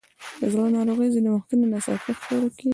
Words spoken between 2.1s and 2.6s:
ښکاره